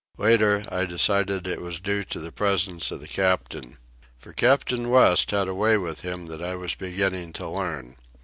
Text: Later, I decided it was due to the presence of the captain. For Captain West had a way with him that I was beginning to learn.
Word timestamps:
Later, 0.17 0.65
I 0.69 0.85
decided 0.85 1.45
it 1.45 1.61
was 1.61 1.79
due 1.79 2.03
to 2.05 2.19
the 2.19 2.31
presence 2.31 2.89
of 2.89 3.01
the 3.01 3.07
captain. 3.07 3.77
For 4.17 4.33
Captain 4.33 4.89
West 4.89 5.29
had 5.29 5.47
a 5.47 5.53
way 5.53 5.77
with 5.77 5.99
him 5.99 6.25
that 6.25 6.41
I 6.41 6.55
was 6.55 6.73
beginning 6.73 7.33
to 7.33 7.47
learn. 7.47 7.97